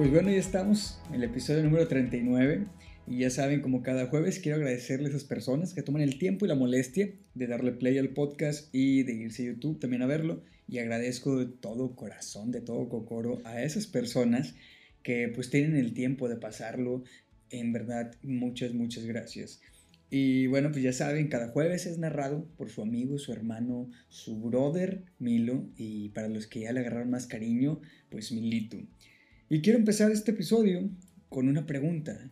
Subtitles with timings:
[0.00, 2.64] Pues bueno, ya estamos en el episodio número 39
[3.06, 6.46] y ya saben, como cada jueves, quiero agradecerle a esas personas que toman el tiempo
[6.46, 10.06] y la molestia de darle play al podcast y de irse a YouTube también a
[10.06, 10.42] verlo.
[10.66, 14.54] Y agradezco de todo corazón, de todo cocoro a esas personas
[15.02, 17.04] que pues tienen el tiempo de pasarlo.
[17.50, 19.60] En verdad, muchas, muchas gracias.
[20.08, 24.40] Y bueno, pues ya saben, cada jueves es narrado por su amigo, su hermano, su
[24.40, 25.68] brother Milo.
[25.76, 28.78] Y para los que ya le agarraron más cariño, pues Milito.
[29.52, 30.88] Y quiero empezar este episodio
[31.28, 32.30] con una pregunta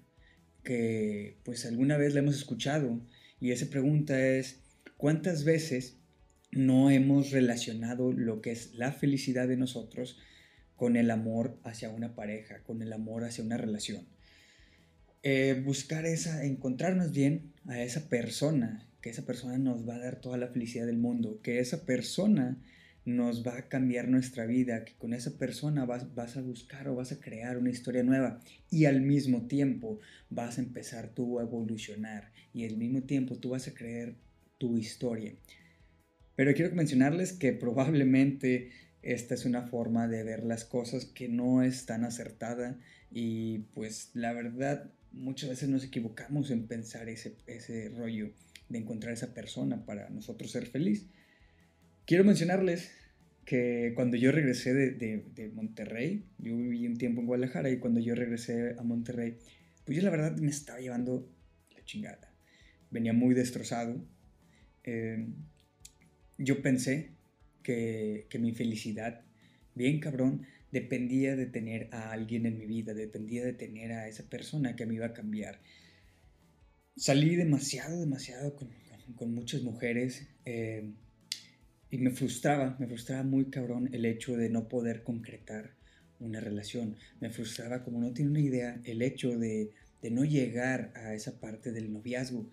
[0.63, 3.01] que pues alguna vez la hemos escuchado
[3.41, 4.61] y esa pregunta es
[4.97, 5.97] ¿cuántas veces
[6.53, 10.17] no hemos relacionado lo que es la felicidad de nosotros
[10.77, 14.07] con el amor hacia una pareja, con el amor hacia una relación?
[15.25, 20.21] Eh, buscar esa, encontrarnos bien a esa persona, que esa persona nos va a dar
[20.21, 22.63] toda la felicidad del mundo, que esa persona
[23.09, 26.95] nos va a cambiar nuestra vida, que con esa persona vas, vas, a buscar o
[26.95, 29.99] vas a crear una historia nueva y al mismo tiempo
[30.31, 34.15] vas a empezar tú a evolucionar y al mismo tiempo tú vas a crear
[34.59, 35.35] tu historia.
[36.37, 38.71] Pero quiero mencionarles que probablemente
[39.03, 42.79] esta es una forma de ver las cosas que no es tan acertada
[43.11, 48.31] y pues la verdad muchas veces nos equivocamos en pensar ese, ese rollo
[48.69, 51.07] de encontrar esa persona para nosotros ser feliz.
[52.09, 52.91] Quiero mencionarles
[53.45, 58.01] que cuando yo regresé de, de, Monterrey, yo viví un tiempo en Guadalajara y cuando
[58.01, 59.37] yo regresé a Monterrey,
[59.85, 61.31] pues yo la verdad me estaba llevando
[61.75, 62.33] la chingada.
[62.91, 64.03] Venía muy destrozado.
[64.85, 65.35] Em,
[66.39, 67.11] yo pensé
[67.63, 69.21] que, que mi felicidad,
[69.75, 74.31] bien cabrón, dependía de tener a alguien en mi vida, dependía de tener a esa
[74.31, 75.61] persona que me iba a cambiar.
[76.97, 78.71] Salí demasiado, demasiado con,
[79.15, 80.27] con, muchas mujeres.
[80.47, 80.91] Eh,
[81.91, 85.75] y me frustraba, me frustraba muy cabrón el hecho de no poder concretar
[86.21, 86.97] una relación.
[87.21, 89.71] Me frustraba, como no tiene una idea, el hecho de,
[90.03, 92.47] de no llegar a esa parte del noviazgo.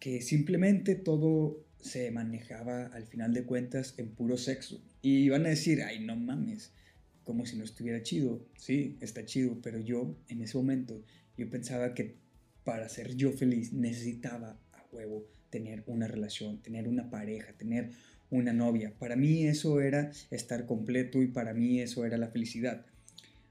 [0.00, 4.82] Que simplemente todo se manejaba al final de cuentas en puro sexo.
[5.02, 6.72] Y van a decir, ay, no mames,
[7.24, 8.44] como si no estuviera chido.
[8.56, 11.02] Sí, está chido, pero yo en ese momento,
[11.36, 12.16] yo pensaba que
[12.64, 17.92] para ser yo feliz necesitaba a huevo tener una relación, tener una pareja, tener
[18.30, 18.92] una novia.
[18.98, 22.84] Para mí eso era estar completo y para mí eso era la felicidad.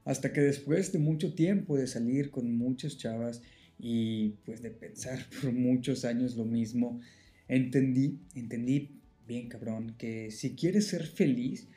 [0.04, 3.42] Hasta que después de mucho tiempo de salir con muchas chavas
[3.78, 7.00] y pues de pensar por muchos años lo mismo,
[7.48, 8.90] entendí, entendí
[9.26, 11.68] bien cabrón, que si quieres ser feliz,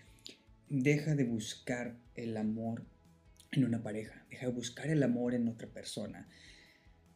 [0.69, 2.85] deja de buscar el amor
[3.51, 6.27] en una pareja, deja de buscar el amor en otra persona.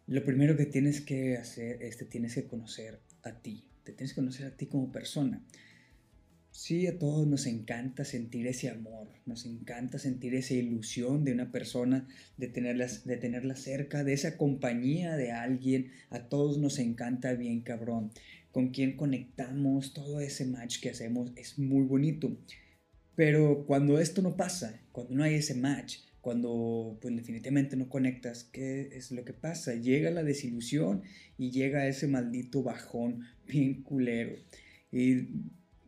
[0.08, 4.12] Lo primero que tienes que hacer es te tienes que conocer a ti, te tienes
[4.12, 5.42] que conocer a ti como persona.
[6.58, 11.52] Sí, a todos nos encanta sentir ese amor, nos encanta sentir esa ilusión de una
[11.52, 12.08] persona,
[12.38, 15.92] de tenerla, de tenerla cerca, de esa compañía de alguien.
[16.10, 18.14] A todos nos encanta bien cabrón.
[18.54, 22.38] Con quien conectamos, todo ese match que hacemos es muy bonito.
[23.16, 28.46] Pero cuando esto no pasa, cuando no hay ese match, cuando pues definitivamente no conectas,
[28.46, 29.76] ¿qué es lo que pasa?
[29.76, 31.04] Llega la desilusión
[31.38, 34.38] y llega ese maldito bajón bien culero.
[34.90, 35.28] Y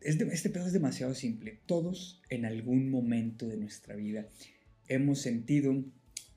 [0.00, 1.60] este pedo es demasiado simple.
[1.66, 4.28] Todos en algún momento de nuestra vida
[4.88, 5.84] hemos sentido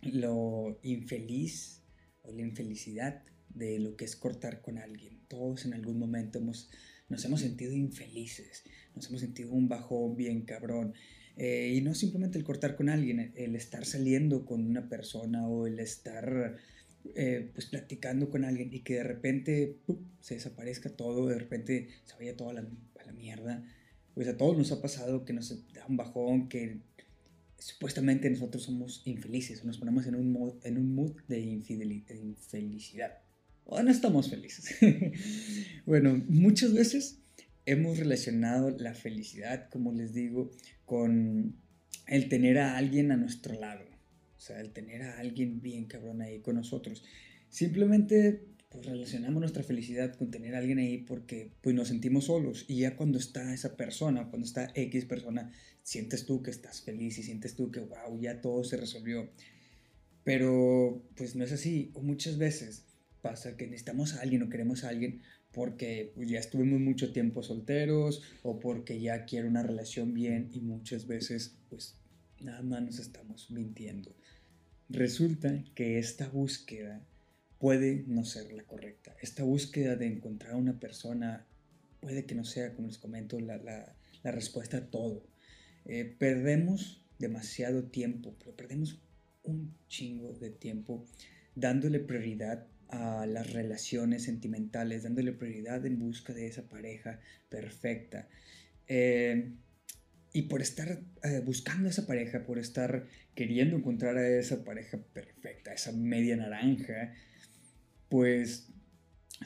[0.02, 1.82] lo infeliz
[2.24, 5.20] o la infelicidad de lo que es cortar con alguien.
[5.28, 6.70] Todos en algún momento hemos,
[7.10, 8.64] nos hemos sentido infelices,
[8.96, 10.94] nos hemos sentido un bajón bien cabrón.
[11.38, 15.66] Eh, y no simplemente el cortar con alguien, el estar saliendo con una persona o
[15.66, 16.58] el estar
[17.16, 19.78] eh, pues platicando con alguien y que de repente
[20.20, 22.66] se desaparezca todo, de repente se vaya toda la
[23.16, 23.64] mierda.
[24.14, 26.80] Pues a todos nos ha pasado que nos da un bajón, que
[27.62, 33.20] supuestamente nosotros somos infelices, nos ponemos en un mood, en un mood de, infelicidad.
[33.66, 34.76] O no estamos felices.
[35.86, 37.20] bueno, muchas veces
[37.66, 40.50] hemos relacionado la felicidad, como les digo,
[40.86, 41.56] con
[42.08, 43.86] el tener a alguien a nuestro lado.
[44.42, 47.04] O sea, el tener a alguien bien cabrón ahí con nosotros.
[47.50, 48.42] Simplemente
[48.72, 52.80] pues relacionamos nuestra felicidad con tener a alguien ahí porque pues nos sentimos solos y
[52.80, 55.52] ya cuando está esa persona, cuando está X persona,
[55.84, 59.30] sientes tú que estás feliz y sientes tú que wow, ya todo se resolvió.
[60.24, 62.86] Pero pues no es así, o muchas veces
[63.22, 65.22] pasa que necesitamos a alguien o queremos a alguien
[65.52, 70.62] porque pues, ya estuvimos mucho tiempo solteros o porque ya quiero una relación bien y
[70.62, 72.02] muchas veces pues
[72.40, 74.16] nada más nos estamos mintiendo.
[74.92, 77.02] Resulta que esta búsqueda
[77.60, 79.16] puede no ser la correcta.
[79.22, 81.46] Esta búsqueda de encontrar a una persona
[82.02, 85.24] puede que no sea, como les comento, la, la, respuesta a todo.
[85.86, 89.00] Eh, perdemos demasiado tiempo, pero perdemos
[89.44, 91.06] un chingo de tiempo
[91.56, 98.28] dándole prioridad a las relaciones sentimentales, dándole prioridad en busca de esa pareja perfecta.
[98.90, 99.54] Eh,
[100.34, 105.74] y por estar eh, buscando esa pareja, por estar queriendo encontrar a esa pareja perfecta,
[105.74, 107.14] esa media naranja,
[108.10, 108.70] pues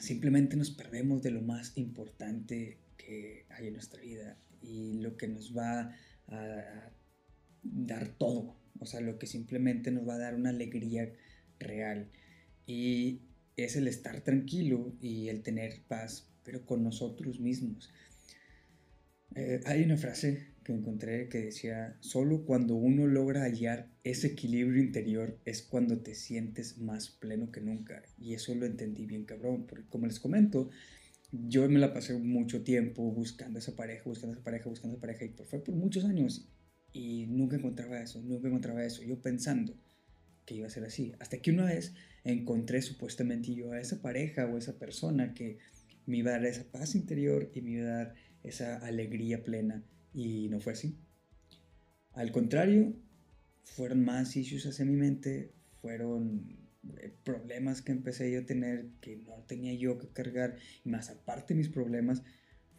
[0.00, 5.28] simplemente nos perdemos de lo más importante que hay en nuestra vida y lo que
[5.28, 5.94] nos va
[6.28, 6.90] a
[7.62, 11.12] dar todo, o sea, lo que simplemente nos va a dar una alegría
[11.58, 12.10] real
[12.66, 13.22] y
[13.56, 17.90] es el estar tranquilo y el tener paz, pero con nosotros mismos.
[19.34, 24.82] Eh, hay una frase que encontré que decía, solo cuando uno logra hallar ese equilibrio
[24.82, 28.02] interior es cuando te sientes más pleno que nunca.
[28.18, 30.68] Y eso lo entendí bien cabrón, porque como les comento,
[31.30, 35.24] yo me la pasé mucho tiempo buscando esa pareja, buscando esa pareja, buscando esa pareja,
[35.24, 36.50] y fue por muchos años
[36.92, 39.78] y nunca encontraba eso, nunca encontraba eso, yo pensando
[40.46, 41.12] que iba a ser así.
[41.20, 45.58] Hasta que una vez encontré supuestamente yo a esa pareja o esa persona que
[46.06, 49.84] me iba a dar esa paz interior y me iba a dar esa alegría plena
[50.12, 50.96] y no fue así.
[52.12, 52.94] Al contrario,
[53.62, 56.56] fueron más issues hacia mi mente, fueron
[56.98, 61.10] eh, problemas que empecé yo a tener que no tenía yo que cargar y más
[61.10, 62.22] aparte mis problemas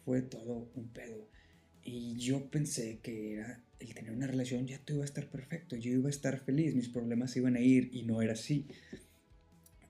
[0.04, 1.28] fue todo un pedo.
[1.84, 5.76] Y yo pensé que era el tener una relación ya todo iba a estar perfecto
[5.76, 8.66] yo iba a estar feliz mis problemas iban a ir y no era así.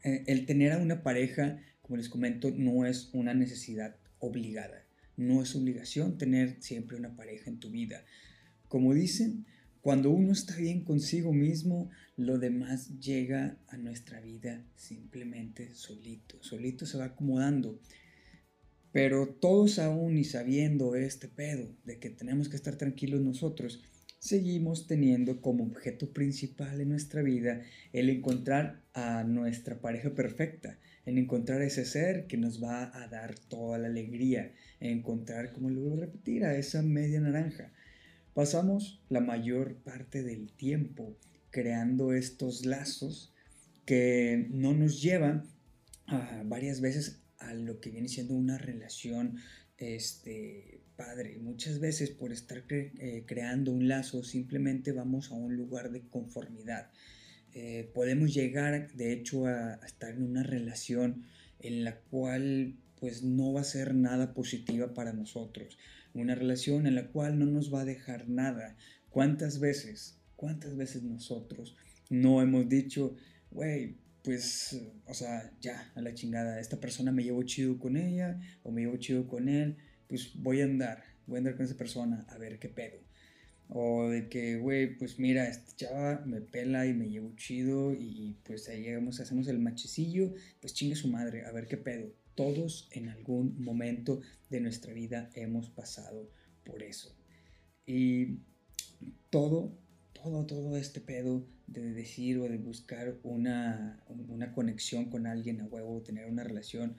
[0.05, 4.88] Eh, el tener a una pareja como les comento no es una necesidad obligada
[5.19, 8.05] no es obligación tener siempre una pareja en tu vida
[8.69, 9.47] como dicen
[9.81, 16.37] cuando uno está bien consigo mismo, lo demás llega a nuestra vida simplemente solito.
[16.43, 17.81] Solito se va acomodando.
[18.93, 23.82] Pero todos aún y sabiendo este pedo de que tenemos que estar tranquilos nosotros,
[24.19, 27.62] seguimos teniendo como objeto principal en nuestra vida
[27.93, 33.39] el encontrar a nuestra pareja perfecta, el encontrar ese ser que nos va a dar
[33.39, 37.73] toda la alegría, encontrar, como lo voy a repetir, a esa media naranja.
[38.35, 41.17] Pasamos la mayor parte del tiempo
[41.50, 43.33] creando estos lazos
[43.85, 45.45] que no nos llevan
[46.06, 49.39] a varias veces a lo que viene siendo una relación
[49.79, 51.39] este, padre.
[51.39, 56.91] Muchas veces por estar eh, creando un lazo simplemente vamos a un lugar de conformidad.
[57.55, 61.25] Eh, podemos llegar de hecho a, a, estar en una relación
[61.61, 65.79] en la cual pues no va a ser nada positiva para nosotros
[66.15, 68.77] una relación en la cual no nos va a dejar nada.
[69.11, 71.77] ¿Cuántas veces, cuántas veces nosotros
[72.11, 73.15] no hemos dicho,
[73.50, 78.39] güey, pues, o sea, ya, a la chingada, esta persona me llevo chido con ella
[78.62, 79.77] o me llevo chido con él,
[80.09, 83.08] pues voy a andar, voy a andar con esa persona a ver qué pedo.
[83.70, 88.37] O de que, güey, pues mira, esta chava me pela y me llevo chido y,
[88.44, 92.11] pues ahí llegamos, hacemos el machecillo, pues chingue su madre, a ver qué pedo.
[92.35, 96.31] Todos en algún momento de nuestra vida hemos pasado
[96.65, 97.15] por eso.
[97.85, 98.38] Y
[99.29, 99.76] todo,
[100.14, 105.66] todo, todo este pedo de decir o de buscar una, una conexión con alguien a
[105.66, 106.97] huevo, tener una relación,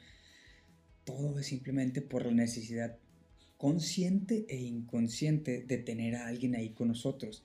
[1.03, 3.00] todo es simplemente por la necesidad
[3.60, 7.44] consciente e inconsciente de tener a alguien ahí con nosotros.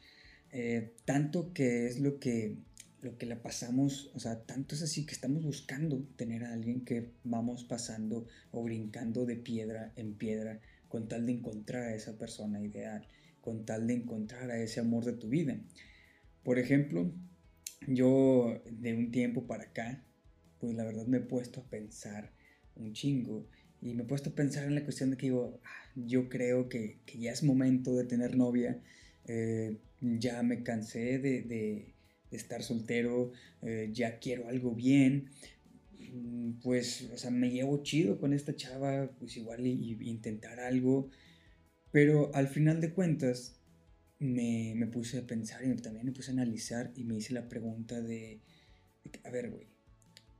[0.52, 2.56] Eh, tanto que es lo que,
[3.02, 6.84] lo que la pasamos, o sea, tanto es así que estamos buscando tener a alguien
[6.84, 12.16] que vamos pasando o brincando de piedra en piedra con tal de encontrar a esa
[12.16, 13.08] persona ideal,
[13.40, 15.58] con tal de encontrar a ese amor de tu vida.
[16.44, 17.10] Por ejemplo,
[17.88, 20.04] yo de un tiempo para acá,
[20.60, 22.30] pues la verdad me he puesto a pensar
[22.76, 23.48] un chingo
[23.80, 26.68] y me he puesto a pensar en la cuestión de que digo, ah, yo creo
[26.68, 28.80] que, que, ya es momento de tener novia,
[29.26, 31.94] eh, ya me cansé de, de,
[32.30, 35.30] de estar soltero, eh, ya quiero algo bien,
[36.12, 40.60] mm, pues, o sea, me llevo chido con esta chava, pues igual y, y intentar
[40.60, 41.10] algo,
[41.92, 43.60] pero al final de cuentas
[44.18, 47.48] me, me, puse a pensar y también me puse a analizar y me hice la
[47.48, 48.40] pregunta de,
[49.04, 49.68] de a ver, güey,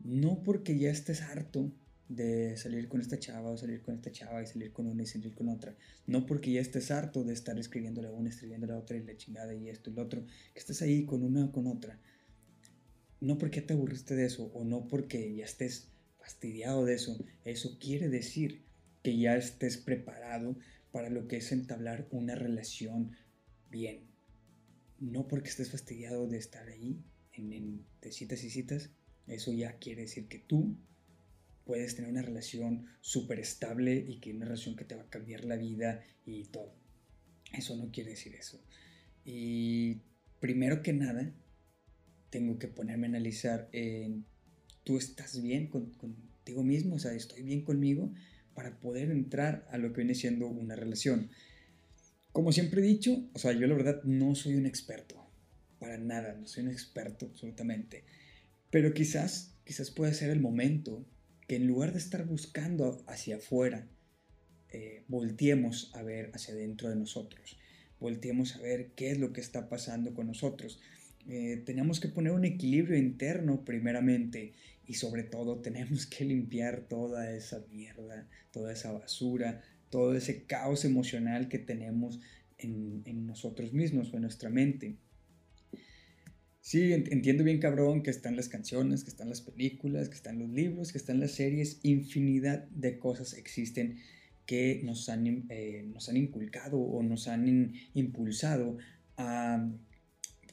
[0.01, 1.73] no porque ya estés harto
[2.15, 5.07] de salir con esta chava o salir con esta chava y salir con una y
[5.07, 5.75] salir con otra.
[6.07, 9.17] No porque ya estés harto de estar escribiéndole a una, escribiéndole a otra y la
[9.17, 11.99] chingada y esto y lo otro, que estés ahí con una o con otra.
[13.21, 17.17] No porque te aburriste de eso o no porque ya estés fastidiado de eso.
[17.45, 18.63] Eso quiere decir
[19.03, 20.57] que ya estés preparado
[20.93, 23.13] para lo que es entablar una relación
[23.71, 24.05] bien.
[25.01, 27.03] No porque estés fastidiado de estar ahí
[27.33, 28.91] en, en de citas y citas.
[29.27, 30.77] Eso ya quiere decir que tú
[31.65, 35.45] puedes tener una relación súper estable y que una relación que te va a cambiar
[35.45, 36.75] la vida y todo.
[37.53, 38.61] Eso no quiere decir eso.
[39.25, 39.99] Y
[40.41, 41.33] primero que nada,
[42.31, 43.71] tengo que ponerme a analizar,
[44.83, 46.97] ¿tú estás bien contigo mismo?
[46.97, 48.13] O sea, ¿estoy bien conmigo?
[48.55, 51.31] Para poder entrar a lo que viene siendo una relación.
[52.33, 55.25] Como siempre he dicho, o sea, yo la verdad no soy un experto,
[55.79, 58.05] para nada, no soy un experto absolutamente.
[58.71, 61.07] Pero quizás, quizás puede ser el momento
[61.47, 63.87] que en lugar de estar buscando hacia afuera,
[64.71, 67.59] eh, volteemos a ver hacia dentro de nosotros,
[68.01, 70.81] volteemos a ver qué es lo que está pasando con nosotros.
[71.29, 74.53] Eh, tenemos que poner un equilibrio interno primeramente
[74.87, 80.85] y sobre todo tenemos que limpiar toda esa mierda, toda esa basura, todo ese caos
[80.85, 82.21] emocional que tenemos
[82.59, 84.97] en, en nosotros mismos o en nuestra mente.
[86.65, 90.49] Sí, entiendo bien, cabrón, que están las canciones, que están las películas, que están los
[90.49, 93.99] libros, que están las series, infinidad de cosas existen
[94.47, 98.79] que nos han, eh, nos han inculcado o nos han impulsado
[99.19, 99.71] a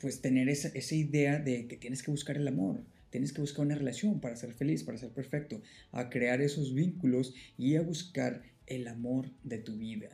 [0.01, 3.65] pues tener esa, esa idea de que tienes que buscar el amor, tienes que buscar
[3.65, 5.61] una relación para ser feliz, para ser perfecto,
[5.93, 10.09] a crear esos vínculos y a buscar el amor de tu vida.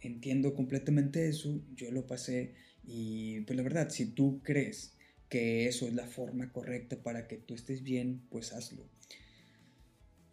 [0.00, 2.54] Entiendo completamente eso, yo lo pasé
[2.86, 4.94] y pues la verdad, si tú crees
[5.30, 8.84] que eso es la forma correcta para que tú estés bien, pues hazlo.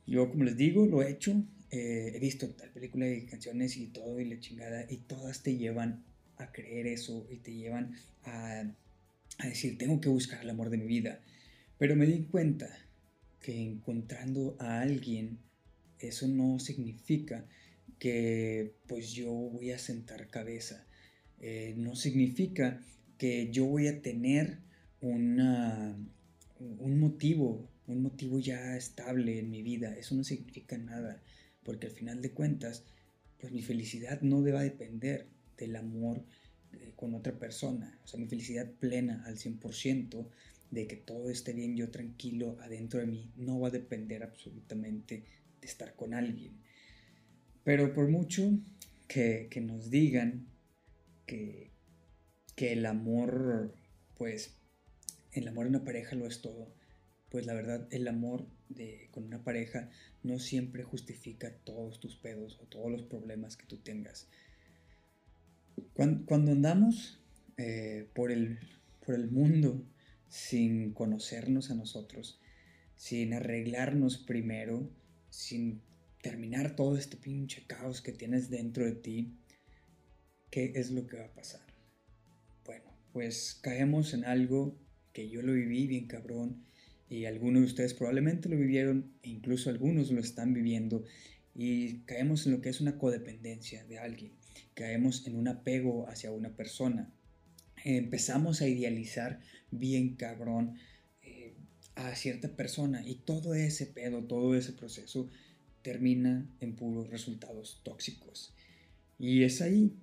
[0.07, 3.87] Yo, como les digo, lo he hecho, eh, he visto tal película y canciones y
[3.87, 6.03] todo y la chingada, y todas te llevan
[6.37, 8.63] a creer eso y te llevan a,
[9.37, 11.21] a decir, tengo que buscar el amor de mi vida.
[11.77, 12.67] Pero me di cuenta
[13.39, 15.37] que encontrando a alguien,
[15.99, 17.45] eso no significa
[17.99, 20.87] que pues yo voy a sentar cabeza.
[21.39, 22.83] Eh, no significa
[23.19, 24.66] que yo voy a tener
[25.01, 25.95] una,
[26.59, 29.95] un motivo, un motivo ya estable en mi vida.
[29.95, 31.21] Eso no significa nada,
[31.63, 32.83] porque al final de cuentas,
[33.39, 35.27] pues mi felicidad no debe depender
[35.57, 36.23] del amor
[36.73, 37.99] eh, con otra persona.
[38.03, 40.29] O sea, mi felicidad plena al 100%
[40.71, 45.23] de que todo esté bien, yo tranquilo adentro de mí, no va a depender absolutamente
[45.61, 46.57] de estar con alguien.
[47.63, 48.59] Pero por mucho
[49.07, 50.47] que, que nos digan
[51.25, 51.71] que,
[52.55, 53.73] que el amor,
[54.17, 54.56] pues,
[55.37, 56.73] el amor en una pareja lo es todo.
[57.29, 59.89] Pues la verdad, el amor de, con una pareja
[60.23, 64.29] no siempre justifica todos tus pedos o todos los problemas que tú tengas.
[65.93, 67.19] Cuando, andamos
[67.57, 68.59] eh, por, el,
[69.05, 69.83] por el mundo
[70.29, 72.39] sin conocernos a nosotros,
[72.95, 74.89] sin arreglarnos primero,
[75.29, 75.81] sin
[76.21, 79.37] terminar todo este pinche caos que tienes dentro de ti,
[80.49, 81.65] ¿qué es lo que va a pasar?
[82.65, 84.77] Bueno, pues caemos en algo
[85.17, 86.63] que yo lo viví bien cabrón
[87.09, 91.05] y algunos de ustedes probablemente lo vivieron e incluso algunos lo están viviendo
[91.55, 94.33] y caemos en lo que es una codependencia de alguien,
[94.75, 97.11] caemos en un apego hacia una persona,
[97.83, 99.39] empezamos a idealizar
[99.71, 100.75] bien cabrón
[101.23, 101.55] eh,
[101.95, 105.31] a cierta persona y todo ese pedo, todo ese proceso
[105.81, 108.53] termina en puros resultados tóxicos.
[109.17, 109.97] Y es ahí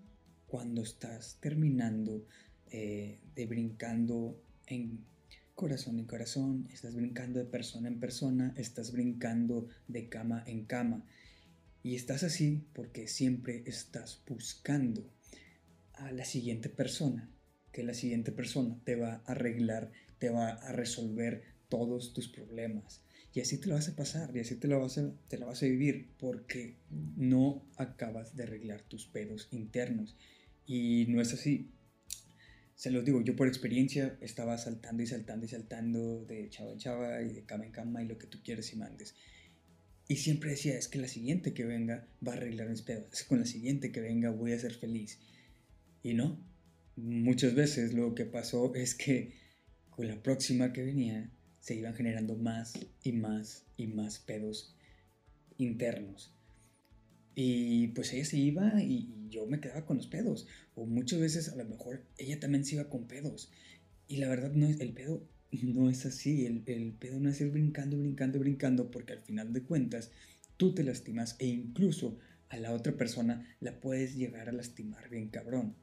[0.49, 2.27] cuando estás terminando
[2.73, 5.05] eh, de brincando en
[5.55, 11.07] corazón en corazón, estás brincando de persona en persona, estás brincando de cama en cama.
[11.83, 15.09] Y estás así porque siempre estás buscando
[15.95, 17.31] a la siguiente persona,
[17.73, 23.03] que la siguiente persona te va a arreglar, te va a resolver todos tus problemas.
[23.33, 25.47] Y así te lo vas a pasar, y así te lo vas a, te la
[25.47, 26.77] vas a vivir, porque
[27.17, 30.17] no acabas de arreglar tus pedos internos.
[30.67, 31.71] Y no es así.
[32.75, 36.79] Se los digo, yo por experiencia estaba saltando y saltando y saltando de chava en
[36.79, 39.15] chava y de cama en cama y lo que tú quieres y mandes.
[40.09, 43.41] Y siempre decía, es que la siguiente que venga va a arreglar mis pedos, con
[43.41, 45.19] la siguiente que venga voy a ser feliz.
[46.03, 46.39] Y no,
[46.97, 49.33] muchas veces lo que pasó es que
[49.91, 54.77] con la próxima que venía se iban generando más y más y más pedos
[55.57, 56.34] internos.
[57.35, 60.47] Y pues ella se iba y, yo me quedaba con los pedos.
[60.77, 63.51] O muchas veces a lo mejor ella también se iba con pedos.
[64.07, 66.47] Y la verdad no es, el pedo no es así.
[66.47, 70.13] El, el pedo no es ir brincando, brincando, brincando, porque al final de cuentas
[70.57, 75.29] tú te lastimas e incluso a la otra persona la puedes llegar a lastimar bien
[75.29, 75.75] cabrón.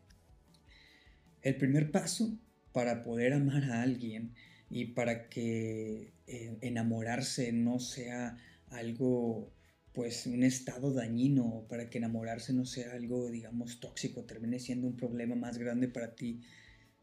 [1.41, 2.37] El primer paso
[2.71, 4.33] para poder amar a alguien
[4.69, 8.37] y para que eh, enamorarse no sea
[8.69, 9.51] algo
[9.93, 14.95] pues un estado dañino para que enamorarse no sea algo, digamos, tóxico, termine siendo un
[14.95, 16.41] problema más grande para ti,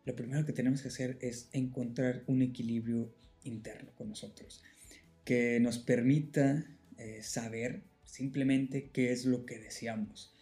[0.05, 3.15] lo primero que tenemos que hacer es encontrar un equilibrio
[3.45, 4.63] interno con nosotros,
[5.25, 6.65] que nos permita
[6.97, 10.33] eh, saber simplemente qué es lo que deseamos.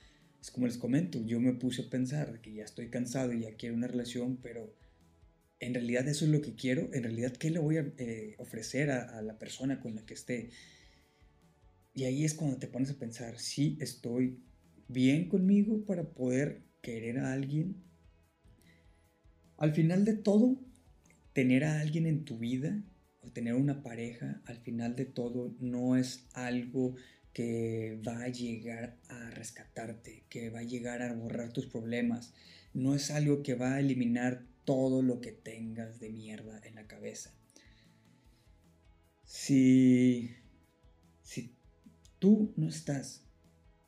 [0.41, 3.57] Es como les comento, yo me puse a pensar que ya estoy cansado y ya
[3.57, 4.73] quiero una relación, pero
[5.59, 8.91] en realidad eso es lo que quiero, en realidad qué le voy a eh, ofrecer
[8.91, 10.51] a, la persona con la que esté.
[11.97, 14.39] Y ahí es cuando te pones a pensar, si estoy
[14.87, 17.83] bien conmigo para poder querer a alguien.
[19.57, 20.61] Al final de todo,
[21.33, 22.85] tener a alguien en tu vida
[23.23, 26.97] o tener una pareja, al final de todo, no es algo
[27.33, 32.35] que va a llegar a rescatarte, que va a llegar a borrar tus problemas.
[32.75, 36.87] No es algo que va a eliminar todo lo que tengas de mierda en la
[36.87, 37.35] cabeza.
[39.25, 40.31] Si,
[42.19, 43.25] tú no estás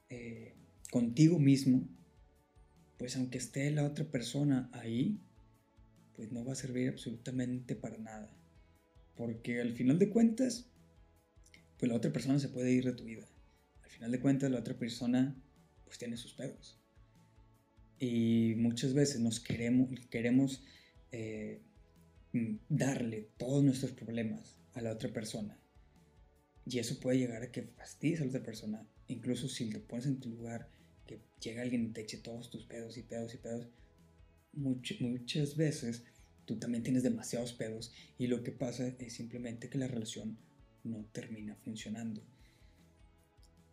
[0.08, 0.54] eh,
[0.90, 1.87] contigo mismo,
[2.97, 5.20] pues aunque esté la otra persona ahí,
[6.14, 8.37] pues no va a servir absolutamente para nada.
[9.16, 10.70] Porque al final de cuentas,
[11.78, 13.26] pues la otra persona se puede ir de tu vida.
[13.85, 15.37] Al final de cuentas, la otra persona
[15.85, 16.78] pues tiene sus pedos.
[17.99, 20.62] Y muchas veces nos queremos, queremos
[21.12, 21.62] eh,
[22.68, 25.58] darle todos nuestros problemas a la otra persona.
[26.69, 28.87] Y eso puede llegar a que fastidies a la otra persona.
[29.07, 30.69] Incluso si te pones en tu lugar,
[31.07, 33.69] que llega alguien y te eche todos tus pedos y pedos y pedos.
[34.53, 36.05] muchas veces
[36.45, 40.37] tú también tienes demasiados pedos y lo que pasa es simplemente que la relación
[40.85, 42.23] no termina funcionando.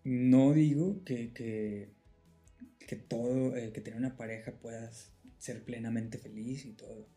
[0.04, 1.90] No digo que, que
[2.86, 7.08] que todo, eh, que tener una pareja puedas ser plenamente feliz y todo.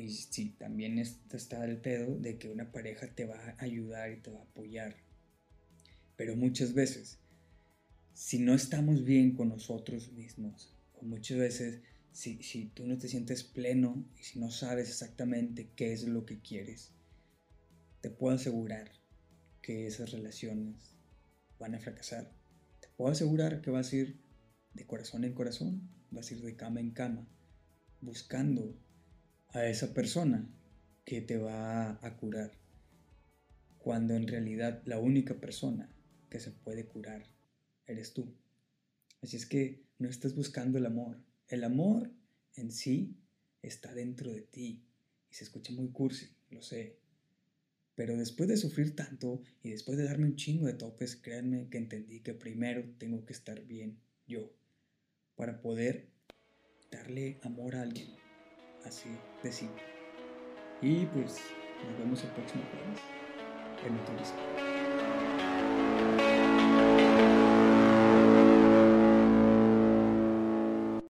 [0.00, 4.20] Y sí, también está el pedo de que una pareja te va a ayudar y
[4.20, 4.96] te va a apoyar.
[6.16, 7.18] Pero muchas veces,
[8.14, 11.80] si no estamos bien con nosotros mismos, o muchas veces
[12.12, 16.26] si, si tú no te sientes pleno y si no sabes exactamente qué es lo
[16.26, 16.92] que quieres,
[18.00, 18.90] te puedo asegurar
[19.62, 20.96] que esas relaciones
[21.58, 22.40] van a fracasar
[23.00, 24.20] puedo asegurar que vas a ir
[24.74, 27.26] de corazón en corazón, vas a ir de cama en cama,
[28.02, 28.76] buscando
[29.52, 30.48] a esa persona
[31.04, 32.52] que te va a curar,
[33.78, 35.90] cuando en realidad la única persona
[36.28, 37.26] que se puede curar
[37.86, 38.32] eres tú.
[39.22, 41.18] Así es que no estás buscando el amor.
[41.48, 42.10] El amor
[42.54, 43.16] en sí
[43.62, 44.84] está dentro de ti.
[45.30, 46.96] Y se escucha muy cursi, lo sé.
[47.94, 51.78] Pero después de sufrir tanto y después de darme un chingo de topes, créanme que
[51.78, 54.52] entendí que primero tengo que estar bien yo
[55.36, 56.08] para poder
[56.90, 58.19] darle amor a alguien.
[58.84, 59.82] Así de simple.
[60.82, 61.38] Y pues
[61.86, 63.00] nos vemos el próximo jueves
[63.86, 64.69] en